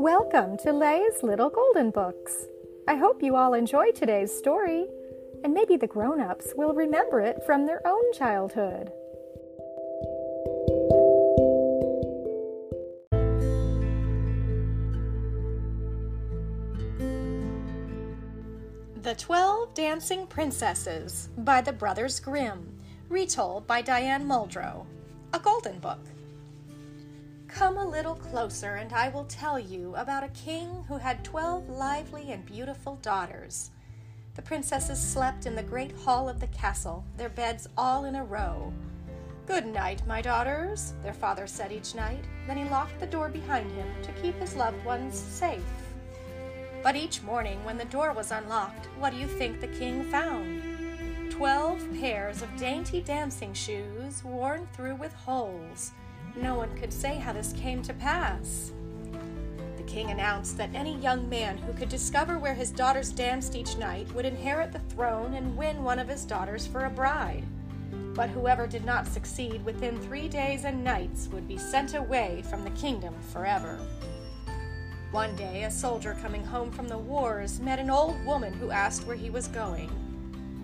Welcome 0.00 0.56
to 0.62 0.72
Lay's 0.72 1.22
Little 1.22 1.50
Golden 1.50 1.90
Books. 1.90 2.46
I 2.88 2.94
hope 2.94 3.22
you 3.22 3.36
all 3.36 3.52
enjoy 3.52 3.90
today's 3.90 4.34
story, 4.34 4.86
and 5.44 5.52
maybe 5.52 5.76
the 5.76 5.86
grown 5.86 6.22
ups 6.22 6.54
will 6.56 6.72
remember 6.72 7.20
it 7.20 7.44
from 7.44 7.66
their 7.66 7.86
own 7.86 8.10
childhood. 8.14 8.90
The 19.02 19.14
Twelve 19.18 19.74
Dancing 19.74 20.26
Princesses 20.26 21.28
by 21.36 21.60
the 21.60 21.74
Brothers 21.74 22.20
Grimm, 22.20 22.72
retold 23.10 23.66
by 23.66 23.82
Diane 23.82 24.26
Muldrow. 24.26 24.86
A 25.34 25.38
Golden 25.38 25.78
Book. 25.78 26.00
Come 27.52 27.78
a 27.78 27.84
little 27.84 28.14
closer, 28.14 28.76
and 28.76 28.92
I 28.92 29.08
will 29.08 29.24
tell 29.24 29.58
you 29.58 29.94
about 29.96 30.22
a 30.22 30.28
king 30.28 30.84
who 30.86 30.98
had 30.98 31.24
twelve 31.24 31.68
lively 31.68 32.30
and 32.30 32.46
beautiful 32.46 32.96
daughters. 33.02 33.70
The 34.36 34.42
princesses 34.42 35.00
slept 35.00 35.46
in 35.46 35.56
the 35.56 35.62
great 35.62 35.90
hall 35.92 36.28
of 36.28 36.38
the 36.38 36.46
castle, 36.46 37.04
their 37.16 37.28
beds 37.28 37.68
all 37.76 38.04
in 38.04 38.14
a 38.14 38.24
row. 38.24 38.72
Good 39.46 39.66
night, 39.66 40.06
my 40.06 40.22
daughters, 40.22 40.94
their 41.02 41.12
father 41.12 41.48
said 41.48 41.72
each 41.72 41.94
night. 41.94 42.24
Then 42.46 42.56
he 42.56 42.64
locked 42.64 43.00
the 43.00 43.06
door 43.06 43.28
behind 43.28 43.70
him 43.72 43.88
to 44.04 44.12
keep 44.22 44.36
his 44.36 44.54
loved 44.54 44.82
ones 44.84 45.18
safe. 45.18 45.60
But 46.84 46.94
each 46.94 47.20
morning, 47.20 47.62
when 47.64 47.76
the 47.76 47.84
door 47.86 48.12
was 48.12 48.30
unlocked, 48.30 48.86
what 48.98 49.10
do 49.10 49.18
you 49.18 49.26
think 49.26 49.60
the 49.60 49.66
king 49.66 50.04
found? 50.04 51.32
Twelve 51.32 51.80
pairs 52.00 52.42
of 52.42 52.56
dainty 52.56 53.02
dancing 53.02 53.52
shoes 53.54 54.22
worn 54.22 54.68
through 54.72 54.94
with 54.94 55.12
holes 55.14 55.92
no 56.36 56.54
one 56.54 56.76
could 56.76 56.92
say 56.92 57.16
how 57.16 57.32
this 57.32 57.52
came 57.54 57.82
to 57.82 57.94
pass. 57.94 58.72
The 59.76 59.82
king 59.84 60.10
announced 60.10 60.56
that 60.58 60.74
any 60.74 60.96
young 60.98 61.28
man 61.28 61.58
who 61.58 61.72
could 61.72 61.88
discover 61.88 62.38
where 62.38 62.54
his 62.54 62.70
daughters 62.70 63.10
danced 63.10 63.56
each 63.56 63.76
night 63.76 64.12
would 64.14 64.24
inherit 64.24 64.72
the 64.72 64.78
throne 64.78 65.34
and 65.34 65.56
win 65.56 65.82
one 65.82 65.98
of 65.98 66.08
his 66.08 66.24
daughters 66.24 66.66
for 66.66 66.84
a 66.84 66.90
bride. 66.90 67.44
But 68.14 68.30
whoever 68.30 68.66
did 68.66 68.84
not 68.84 69.06
succeed 69.06 69.64
within 69.64 69.98
three 69.98 70.28
days 70.28 70.64
and 70.64 70.84
nights 70.84 71.28
would 71.32 71.48
be 71.48 71.58
sent 71.58 71.94
away 71.94 72.42
from 72.48 72.64
the 72.64 72.70
kingdom 72.70 73.14
forever. 73.32 73.78
One 75.10 75.34
day, 75.34 75.64
a 75.64 75.70
soldier 75.70 76.16
coming 76.22 76.44
home 76.44 76.70
from 76.70 76.86
the 76.86 76.98
wars 76.98 77.58
met 77.58 77.80
an 77.80 77.90
old 77.90 78.24
woman 78.24 78.52
who 78.52 78.70
asked 78.70 79.06
where 79.06 79.16
he 79.16 79.30
was 79.30 79.48
going. 79.48 79.90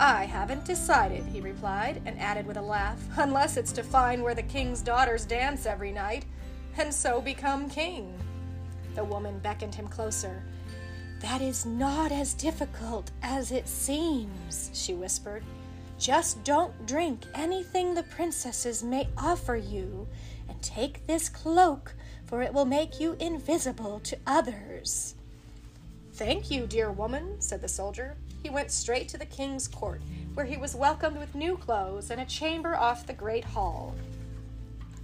I 0.00 0.26
haven't 0.26 0.64
decided, 0.64 1.26
he 1.26 1.40
replied, 1.40 2.00
and 2.06 2.16
added 2.20 2.46
with 2.46 2.56
a 2.56 2.62
laugh, 2.62 3.02
unless 3.16 3.56
it's 3.56 3.72
to 3.72 3.82
find 3.82 4.22
where 4.22 4.34
the 4.34 4.42
king's 4.44 4.80
daughters 4.80 5.24
dance 5.24 5.66
every 5.66 5.90
night, 5.90 6.24
and 6.78 6.94
so 6.94 7.20
become 7.20 7.68
king. 7.68 8.14
The 8.94 9.02
woman 9.02 9.40
beckoned 9.40 9.74
him 9.74 9.88
closer. 9.88 10.44
That 11.20 11.42
is 11.42 11.66
not 11.66 12.12
as 12.12 12.32
difficult 12.32 13.10
as 13.24 13.50
it 13.50 13.66
seems, 13.66 14.70
she 14.72 14.94
whispered. 14.94 15.42
Just 15.98 16.44
don't 16.44 16.86
drink 16.86 17.24
anything 17.34 17.94
the 17.94 18.04
princesses 18.04 18.84
may 18.84 19.08
offer 19.18 19.56
you, 19.56 20.06
and 20.48 20.62
take 20.62 21.08
this 21.08 21.28
cloak, 21.28 21.92
for 22.24 22.40
it 22.40 22.54
will 22.54 22.64
make 22.64 23.00
you 23.00 23.16
invisible 23.18 23.98
to 24.04 24.16
others. 24.28 25.16
Thank 26.18 26.50
you, 26.50 26.66
dear 26.66 26.90
woman, 26.90 27.40
said 27.40 27.60
the 27.60 27.68
soldier 27.68 28.16
he 28.42 28.50
went 28.50 28.72
straight 28.72 29.08
to 29.10 29.18
the 29.18 29.24
king's 29.24 29.68
court, 29.68 30.02
where 30.34 30.44
he 30.44 30.56
was 30.56 30.74
welcomed 30.74 31.16
with 31.16 31.36
new 31.36 31.56
clothes 31.56 32.10
and 32.10 32.20
a 32.20 32.24
chamber 32.24 32.74
off 32.74 33.06
the 33.06 33.12
great 33.12 33.44
hall. 33.44 33.94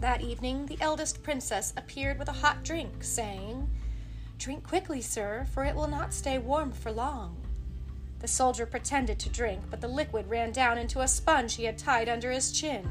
That 0.00 0.22
evening, 0.22 0.66
the 0.66 0.76
eldest 0.80 1.22
princess 1.22 1.72
appeared 1.76 2.18
with 2.18 2.28
a 2.28 2.32
hot 2.32 2.64
drink, 2.64 3.04
saying, 3.04 3.70
Drink 4.38 4.64
quickly, 4.64 5.00
sir, 5.00 5.46
for 5.54 5.64
it 5.64 5.76
will 5.76 5.86
not 5.86 6.12
stay 6.12 6.36
warm 6.38 6.72
for 6.72 6.90
long. 6.90 7.36
The 8.18 8.26
soldier 8.26 8.66
pretended 8.66 9.20
to 9.20 9.28
drink, 9.28 9.62
but 9.70 9.80
the 9.80 9.86
liquid 9.86 10.28
ran 10.28 10.50
down 10.50 10.78
into 10.78 11.00
a 11.00 11.06
sponge 11.06 11.54
he 11.54 11.62
had 11.62 11.78
tied 11.78 12.08
under 12.08 12.32
his 12.32 12.50
chin. 12.50 12.88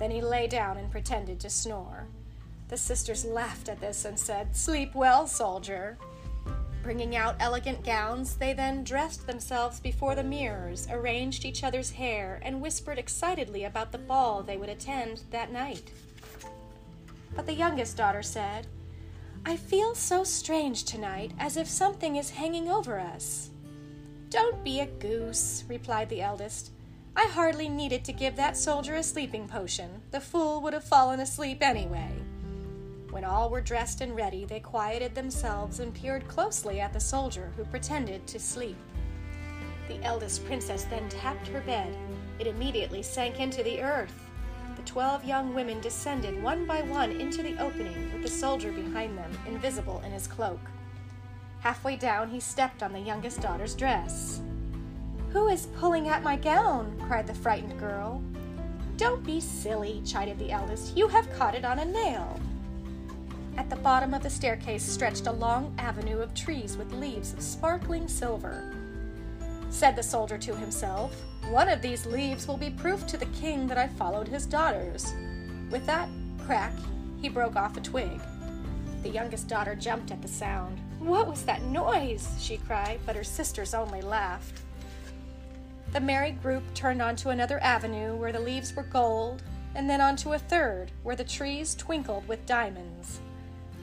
Then 0.00 0.10
he 0.10 0.20
lay 0.20 0.48
down 0.48 0.76
and 0.76 0.90
pretended 0.90 1.38
to 1.38 1.50
snore. 1.50 2.08
The 2.66 2.76
sisters 2.76 3.24
laughed 3.24 3.68
at 3.68 3.80
this 3.80 4.04
and 4.04 4.18
said, 4.18 4.56
Sleep 4.56 4.92
well, 4.92 5.28
soldier. 5.28 5.98
Bringing 6.84 7.16
out 7.16 7.36
elegant 7.40 7.82
gowns, 7.82 8.36
they 8.36 8.52
then 8.52 8.84
dressed 8.84 9.26
themselves 9.26 9.80
before 9.80 10.14
the 10.14 10.22
mirrors, 10.22 10.86
arranged 10.90 11.46
each 11.46 11.64
other's 11.64 11.92
hair, 11.92 12.42
and 12.44 12.60
whispered 12.60 12.98
excitedly 12.98 13.64
about 13.64 13.90
the 13.90 13.96
ball 13.96 14.42
they 14.42 14.58
would 14.58 14.68
attend 14.68 15.22
that 15.30 15.50
night. 15.50 15.90
But 17.34 17.46
the 17.46 17.54
youngest 17.54 17.96
daughter 17.96 18.22
said, 18.22 18.66
I 19.46 19.56
feel 19.56 19.94
so 19.94 20.24
strange 20.24 20.84
tonight, 20.84 21.32
as 21.38 21.56
if 21.56 21.68
something 21.68 22.16
is 22.16 22.28
hanging 22.28 22.70
over 22.70 23.00
us. 23.00 23.48
Don't 24.28 24.62
be 24.62 24.80
a 24.80 24.86
goose, 24.86 25.64
replied 25.66 26.10
the 26.10 26.20
eldest. 26.20 26.70
I 27.16 27.24
hardly 27.28 27.70
needed 27.70 28.04
to 28.04 28.12
give 28.12 28.36
that 28.36 28.58
soldier 28.58 28.96
a 28.96 29.02
sleeping 29.02 29.48
potion. 29.48 30.02
The 30.10 30.20
fool 30.20 30.60
would 30.60 30.74
have 30.74 30.84
fallen 30.84 31.20
asleep 31.20 31.62
anyway. 31.62 32.12
When 33.14 33.24
all 33.24 33.48
were 33.48 33.60
dressed 33.60 34.00
and 34.00 34.16
ready, 34.16 34.44
they 34.44 34.58
quieted 34.58 35.14
themselves 35.14 35.78
and 35.78 35.94
peered 35.94 36.26
closely 36.26 36.80
at 36.80 36.92
the 36.92 36.98
soldier, 36.98 37.52
who 37.56 37.64
pretended 37.64 38.26
to 38.26 38.40
sleep. 38.40 38.76
The 39.86 40.02
eldest 40.02 40.44
princess 40.46 40.82
then 40.82 41.08
tapped 41.08 41.46
her 41.46 41.60
bed. 41.60 41.96
It 42.40 42.48
immediately 42.48 43.04
sank 43.04 43.38
into 43.38 43.62
the 43.62 43.80
earth. 43.80 44.28
The 44.74 44.82
twelve 44.82 45.24
young 45.24 45.54
women 45.54 45.80
descended 45.80 46.42
one 46.42 46.66
by 46.66 46.82
one 46.82 47.12
into 47.12 47.40
the 47.40 47.56
opening, 47.62 48.12
with 48.12 48.22
the 48.22 48.28
soldier 48.28 48.72
behind 48.72 49.16
them, 49.16 49.30
invisible 49.46 50.02
in 50.04 50.10
his 50.10 50.26
cloak. 50.26 50.58
Halfway 51.60 51.94
down, 51.94 52.30
he 52.30 52.40
stepped 52.40 52.82
on 52.82 52.92
the 52.92 52.98
youngest 52.98 53.40
daughter's 53.40 53.76
dress. 53.76 54.40
Who 55.30 55.46
is 55.46 55.68
pulling 55.78 56.08
at 56.08 56.24
my 56.24 56.34
gown? 56.34 57.00
cried 57.06 57.28
the 57.28 57.34
frightened 57.34 57.78
girl. 57.78 58.20
Don't 58.96 59.22
be 59.22 59.38
silly, 59.38 60.02
chided 60.04 60.40
the 60.40 60.50
eldest. 60.50 60.96
You 60.96 61.06
have 61.06 61.32
caught 61.38 61.54
it 61.54 61.64
on 61.64 61.78
a 61.78 61.84
nail. 61.84 62.40
At 63.56 63.70
the 63.70 63.76
bottom 63.76 64.14
of 64.14 64.22
the 64.22 64.30
staircase 64.30 64.82
stretched 64.82 65.26
a 65.26 65.32
long 65.32 65.74
avenue 65.78 66.18
of 66.18 66.34
trees 66.34 66.76
with 66.76 66.92
leaves 66.92 67.32
of 67.32 67.40
sparkling 67.40 68.08
silver. 68.08 68.74
Said 69.70 69.94
the 69.94 70.02
soldier 70.02 70.38
to 70.38 70.56
himself, 70.56 71.14
One 71.50 71.68
of 71.68 71.80
these 71.80 72.04
leaves 72.04 72.48
will 72.48 72.56
be 72.56 72.70
proof 72.70 73.06
to 73.06 73.16
the 73.16 73.26
king 73.26 73.66
that 73.68 73.78
I 73.78 73.88
followed 73.88 74.26
his 74.26 74.46
daughters. 74.46 75.14
With 75.70 75.86
that 75.86 76.08
crack, 76.44 76.72
he 77.20 77.28
broke 77.28 77.56
off 77.56 77.76
a 77.76 77.80
twig. 77.80 78.20
The 79.02 79.08
youngest 79.08 79.48
daughter 79.48 79.74
jumped 79.74 80.10
at 80.10 80.20
the 80.20 80.28
sound. 80.28 80.80
What 80.98 81.28
was 81.28 81.42
that 81.44 81.62
noise? 81.62 82.28
she 82.40 82.56
cried, 82.56 83.00
but 83.06 83.16
her 83.16 83.24
sisters 83.24 83.74
only 83.74 84.00
laughed. 84.00 84.62
The 85.92 86.00
merry 86.00 86.32
group 86.32 86.62
turned 86.74 87.00
onto 87.00 87.28
another 87.28 87.62
avenue 87.62 88.16
where 88.16 88.32
the 88.32 88.40
leaves 88.40 88.74
were 88.74 88.82
gold, 88.82 89.42
and 89.74 89.88
then 89.88 90.00
onto 90.00 90.32
a 90.32 90.38
third 90.38 90.90
where 91.02 91.16
the 91.16 91.24
trees 91.24 91.74
twinkled 91.74 92.26
with 92.26 92.46
diamonds. 92.46 93.20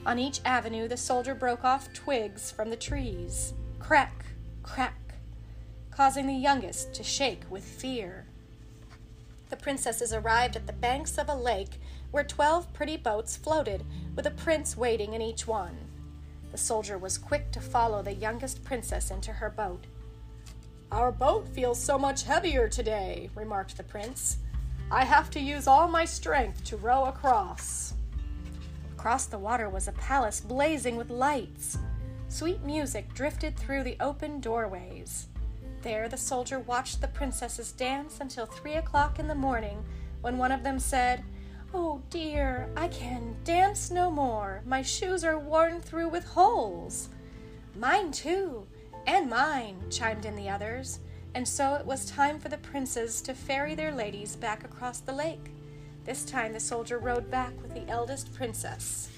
On 0.04 0.18
each 0.18 0.40
avenue, 0.44 0.88
the 0.88 0.96
soldier 0.96 1.34
broke 1.34 1.64
off 1.64 1.92
twigs 1.92 2.50
from 2.50 2.70
the 2.70 2.76
trees. 2.76 3.54
Crack, 3.78 4.24
crack, 4.62 5.14
causing 5.90 6.26
the 6.26 6.34
youngest 6.34 6.92
to 6.94 7.04
shake 7.04 7.42
with 7.48 7.64
fear. 7.64 8.26
The 9.50 9.56
princesses 9.56 10.12
arrived 10.12 10.56
at 10.56 10.66
the 10.66 10.72
banks 10.72 11.18
of 11.18 11.28
a 11.28 11.34
lake 11.34 11.80
where 12.10 12.24
twelve 12.24 12.72
pretty 12.72 12.96
boats 12.96 13.36
floated, 13.36 13.84
with 14.16 14.26
a 14.26 14.30
prince 14.30 14.76
waiting 14.76 15.14
in 15.14 15.22
each 15.22 15.46
one. 15.46 15.76
The 16.50 16.58
soldier 16.58 16.98
was 16.98 17.16
quick 17.16 17.50
to 17.52 17.60
follow 17.60 18.02
the 18.02 18.12
youngest 18.12 18.64
princess 18.64 19.10
into 19.10 19.32
her 19.32 19.50
boat. 19.50 19.86
Our 20.90 21.12
boat 21.12 21.48
feels 21.48 21.82
so 21.82 21.96
much 21.96 22.24
heavier 22.24 22.68
today, 22.68 23.30
remarked 23.34 23.76
the 23.76 23.82
prince. 23.82 24.38
I 24.90 25.04
have 25.04 25.30
to 25.30 25.40
use 25.40 25.66
all 25.66 25.88
my 25.88 26.04
strength 26.04 26.64
to 26.64 26.76
row 26.76 27.04
across. 27.04 27.94
Across 29.02 29.26
the 29.26 29.38
water 29.38 29.68
was 29.68 29.88
a 29.88 29.92
palace 29.94 30.40
blazing 30.40 30.94
with 30.94 31.10
lights. 31.10 31.76
Sweet 32.28 32.62
music 32.62 33.12
drifted 33.14 33.56
through 33.56 33.82
the 33.82 33.96
open 33.98 34.38
doorways. 34.38 35.26
There 35.80 36.08
the 36.08 36.16
soldier 36.16 36.60
watched 36.60 37.00
the 37.00 37.08
princesses 37.08 37.72
dance 37.72 38.20
until 38.20 38.46
three 38.46 38.74
o'clock 38.74 39.18
in 39.18 39.26
the 39.26 39.34
morning, 39.34 39.84
when 40.20 40.38
one 40.38 40.52
of 40.52 40.62
them 40.62 40.78
said, 40.78 41.24
Oh 41.74 42.00
dear, 42.10 42.70
I 42.76 42.86
can 42.86 43.34
dance 43.42 43.90
no 43.90 44.08
more. 44.08 44.62
My 44.64 44.82
shoes 44.82 45.24
are 45.24 45.36
worn 45.36 45.80
through 45.80 46.10
with 46.10 46.24
holes. 46.24 47.08
Mine 47.74 48.12
too, 48.12 48.68
and 49.08 49.28
mine, 49.28 49.82
chimed 49.90 50.26
in 50.26 50.36
the 50.36 50.48
others, 50.48 51.00
and 51.34 51.48
so 51.48 51.74
it 51.74 51.84
was 51.84 52.04
time 52.04 52.38
for 52.38 52.50
the 52.50 52.58
princes 52.58 53.20
to 53.22 53.34
ferry 53.34 53.74
their 53.74 53.92
ladies 53.92 54.36
back 54.36 54.62
across 54.62 55.00
the 55.00 55.12
lake. 55.12 55.50
This 56.04 56.24
time 56.24 56.52
the 56.52 56.60
soldier 56.60 56.98
rode 56.98 57.30
back 57.30 57.52
with 57.62 57.74
the 57.74 57.88
eldest 57.88 58.34
princess. 58.34 59.08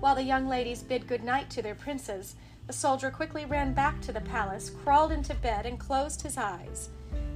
While 0.00 0.16
the 0.16 0.24
young 0.24 0.48
ladies 0.48 0.82
bid 0.82 1.06
good 1.06 1.22
night 1.22 1.50
to 1.50 1.62
their 1.62 1.74
princes, 1.74 2.34
the 2.66 2.72
soldier 2.72 3.10
quickly 3.10 3.44
ran 3.44 3.72
back 3.72 4.00
to 4.02 4.12
the 4.12 4.20
palace, 4.20 4.70
crawled 4.70 5.12
into 5.12 5.34
bed, 5.34 5.66
and 5.66 5.78
closed 5.78 6.22
his 6.22 6.36
eyes. 6.36 6.88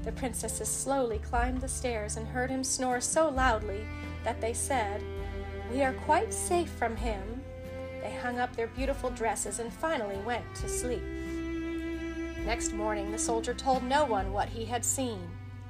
The 0.02 0.12
princesses 0.12 0.68
slowly 0.68 1.18
climbed 1.18 1.60
the 1.60 1.68
stairs 1.68 2.16
and 2.16 2.26
heard 2.26 2.50
him 2.50 2.64
snore 2.64 3.00
so 3.00 3.28
loudly 3.28 3.86
that 4.24 4.40
they 4.40 4.54
said, 4.54 5.02
We 5.70 5.82
are 5.82 5.92
quite 5.92 6.34
safe 6.34 6.70
from 6.70 6.96
him. 6.96 7.42
They 8.02 8.14
hung 8.14 8.38
up 8.38 8.54
their 8.56 8.66
beautiful 8.66 9.10
dresses 9.10 9.60
and 9.60 9.72
finally 9.72 10.18
went 10.26 10.44
to 10.56 10.68
sleep. 10.68 11.02
Next 12.44 12.72
morning, 12.72 13.12
the 13.12 13.18
soldier 13.18 13.54
told 13.54 13.84
no 13.84 14.04
one 14.04 14.32
what 14.32 14.48
he 14.48 14.64
had 14.64 14.84
seen. 14.84 15.20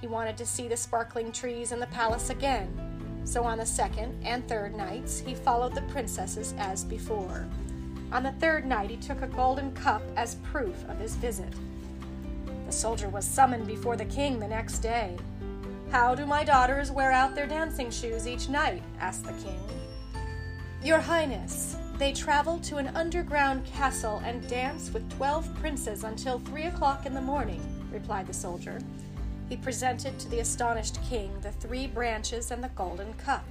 He 0.01 0.07
wanted 0.07 0.37
to 0.37 0.47
see 0.47 0.69
the 0.69 0.77
sparkling 0.77 1.33
trees 1.33 1.73
and 1.73 1.81
the 1.81 1.87
palace 1.87 2.31
again. 2.31 3.23
So 3.25 3.45
on 3.45 3.59
the 3.59 3.67
second 3.67 4.15
and 4.25 4.47
third 4.47 4.75
nights, 4.75 5.21
he 5.21 5.35
followed 5.35 5.75
the 5.75 5.83
princesses 5.83 6.55
as 6.59 6.85
before. 6.85 7.49
On 8.13 8.23
the 8.23 8.33
third 8.33 8.67
night, 8.67 8.91
he 8.91 8.97
took 8.97 9.23
a 9.23 9.27
golden 9.27 9.73
cup 9.73 10.03
as 10.17 10.37
proof 10.37 10.77
of 10.89 10.99
his 10.99 11.17
visit. 11.17 11.53
The 12.67 12.73
soldier 12.73 13.09
was 13.09 13.25
summoned 13.25 13.67
before 13.67 13.97
the 13.97 14.05
king 14.05 14.39
the 14.39 14.49
next 14.49 14.79
day. 14.81 15.17
How 15.91 16.15
do 16.15 16.27
my 16.27 16.45
daughters 16.45 16.91
wear 16.91 17.13
out 17.13 17.35
their 17.35 17.47
dancing 17.47 17.91
shoes 17.91 18.27
each 18.27 18.49
night? 18.49 18.83
asked 19.01 19.25
the 19.25 19.33
king. 19.33 19.61
Your 20.83 21.01
Highness, 21.01 21.77
they 21.99 22.13
travel 22.13 22.59
to 22.61 22.77
an 22.77 22.89
underground 22.89 23.65
castle 23.65 24.21
and 24.25 24.47
dance 24.49 24.93
with 24.93 25.09
twelve 25.17 25.53
princes 25.61 26.05
until 26.05 26.41
three 26.41 26.65
o'clock 26.65 27.07
in 27.07 27.15
the 27.15 27.21
morning, 27.21 27.63
replied 27.91 28.27
the 28.27 28.35
soldier. 28.35 28.81
He 29.49 29.57
presented 29.57 30.19
to 30.19 30.29
the 30.29 30.41
astonished 30.41 30.99
king 31.09 31.31
the 31.41 31.53
three 31.53 31.87
branches 31.87 32.51
and 32.51 32.63
the 32.63 32.69
golden 32.71 33.13
cup. 33.15 33.45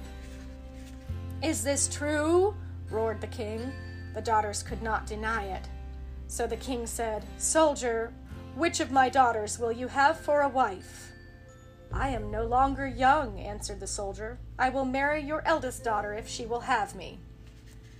Is 1.42 1.62
this 1.62 1.88
true? 1.88 2.54
roared 2.90 3.20
the 3.20 3.26
king. 3.26 3.72
The 4.14 4.22
daughters 4.22 4.62
could 4.62 4.82
not 4.82 5.06
deny 5.06 5.44
it. 5.44 5.68
So 6.26 6.46
the 6.46 6.56
king 6.56 6.86
said, 6.86 7.24
Soldier, 7.38 8.12
which 8.54 8.80
of 8.80 8.92
my 8.92 9.08
daughters 9.08 9.58
will 9.58 9.72
you 9.72 9.88
have 9.88 10.18
for 10.18 10.42
a 10.42 10.48
wife? 10.48 11.10
I 11.92 12.08
am 12.08 12.30
no 12.30 12.44
longer 12.44 12.86
young, 12.86 13.38
answered 13.38 13.80
the 13.80 13.86
soldier. 13.86 14.38
I 14.58 14.68
will 14.68 14.84
marry 14.84 15.22
your 15.22 15.42
eldest 15.46 15.84
daughter 15.84 16.12
if 16.14 16.28
she 16.28 16.46
will 16.46 16.60
have 16.60 16.94
me. 16.94 17.20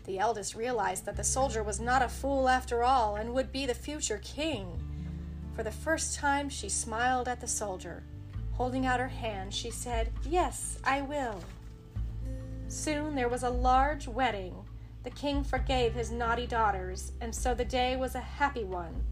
The 0.05 0.19
eldest 0.19 0.55
realized 0.55 1.07
that 1.07 1.17
the 1.17 1.25
soldier 1.25 1.63
was 1.63 1.81
not 1.81 2.03
a 2.03 2.09
fool 2.09 2.49
after 2.49 2.83
all 2.83 3.17
and 3.17 3.33
would 3.35 3.53
be 3.53 3.67
the 3.67 3.75
future 3.75 4.19
king. 4.19 4.81
For 5.55 5.63
the 5.63 5.71
first 5.71 6.17
time, 6.17 6.49
she 6.49 6.69
smiled 6.69 7.29
at 7.29 7.41
the 7.41 7.47
soldier. 7.47 8.03
Holding 8.53 8.87
out 8.87 9.01
her 9.01 9.09
hand, 9.09 9.53
she 9.55 9.71
said, 9.71 10.13
Yes, 10.29 10.79
I 10.85 11.03
will. 11.03 11.41
Soon 12.69 13.15
there 13.15 13.29
was 13.29 13.43
a 13.43 13.51
large 13.51 14.09
wedding 14.09 14.55
the 15.05 15.11
king 15.11 15.45
forgave 15.45 15.93
his 15.93 16.11
naughty 16.11 16.47
daughters, 16.47 17.13
and 17.21 17.33
so 17.33 17.55
the 17.55 17.65
day 17.65 17.95
was 17.95 18.15
a 18.15 18.21
happy 18.21 18.65
one. 18.65 19.05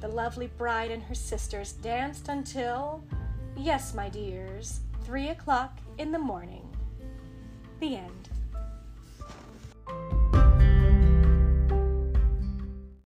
The 0.00 0.08
lovely 0.08 0.48
bride 0.48 0.90
and 0.90 1.02
her 1.04 1.14
sisters 1.14 1.72
danced 1.74 2.28
until, 2.28 3.04
yes, 3.56 3.94
my 3.94 4.08
dears, 4.08 4.80
three 5.04 5.28
o'clock 5.28 5.78
in 5.96 6.10
the 6.10 6.18
morning. 6.18 6.68
The 7.78 7.96
end. 7.96 8.27